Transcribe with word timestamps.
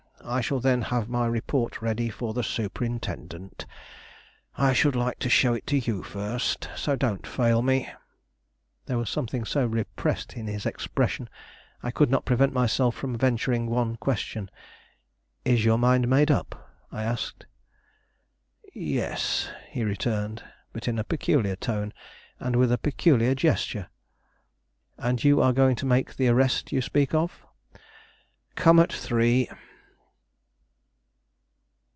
I 0.23 0.39
shall 0.39 0.59
then 0.59 0.83
have 0.83 1.09
my 1.09 1.25
report 1.25 1.81
ready 1.81 2.07
for 2.09 2.35
the 2.35 2.43
Superintendent. 2.43 3.65
I 4.55 4.71
should 4.71 4.95
like 4.95 5.17
to 5.19 5.29
show 5.31 5.55
it 5.55 5.65
to 5.67 5.79
you 5.79 6.03
first, 6.03 6.69
so 6.75 6.95
don't 6.95 7.25
fail 7.25 7.63
me." 7.63 7.89
There 8.85 8.99
was 8.99 9.09
something 9.09 9.45
so 9.45 9.65
repressed 9.65 10.33
in 10.33 10.45
his 10.45 10.67
expression, 10.67 11.27
I 11.81 11.89
could 11.89 12.11
not 12.11 12.23
prevent 12.23 12.53
myself 12.53 12.95
from 12.95 13.17
venturing 13.17 13.65
one 13.65 13.95
question. 13.97 14.51
"Is 15.43 15.65
your 15.65 15.79
mind 15.79 16.07
made 16.07 16.29
up?" 16.29 16.69
I 16.91 17.03
asked. 17.03 17.47
"Yes," 18.75 19.49
he 19.71 19.83
returned, 19.83 20.43
but 20.71 20.87
in 20.87 20.99
a 20.99 21.03
peculiar 21.03 21.55
tone, 21.55 21.93
and 22.39 22.55
with 22.57 22.71
a 22.71 22.77
peculiar 22.77 23.33
gesture. 23.33 23.89
"And 24.99 25.23
you 25.23 25.41
are 25.41 25.51
going 25.51 25.75
to 25.77 25.87
make 25.87 26.15
the 26.15 26.27
arrest 26.27 26.71
you 26.71 26.79
speak 26.79 27.15
of?" 27.15 27.43
"Come 28.55 28.79
at 28.79 28.93
three!" 28.93 29.49